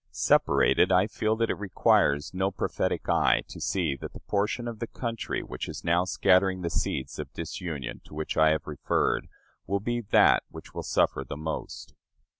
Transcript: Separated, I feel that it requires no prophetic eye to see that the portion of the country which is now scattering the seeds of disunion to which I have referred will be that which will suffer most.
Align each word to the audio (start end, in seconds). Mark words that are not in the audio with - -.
Separated, 0.09 0.91
I 0.91 1.05
feel 1.05 1.35
that 1.35 1.51
it 1.51 1.59
requires 1.59 2.33
no 2.33 2.49
prophetic 2.49 3.07
eye 3.07 3.43
to 3.47 3.61
see 3.61 3.95
that 3.97 4.13
the 4.13 4.19
portion 4.21 4.67
of 4.67 4.79
the 4.79 4.87
country 4.87 5.43
which 5.43 5.69
is 5.69 5.83
now 5.83 6.05
scattering 6.05 6.61
the 6.63 6.71
seeds 6.71 7.19
of 7.19 7.31
disunion 7.33 8.01
to 8.05 8.15
which 8.15 8.35
I 8.35 8.49
have 8.49 8.65
referred 8.65 9.27
will 9.67 9.79
be 9.79 10.01
that 10.01 10.41
which 10.49 10.73
will 10.73 10.81
suffer 10.81 11.23
most. 11.29 11.93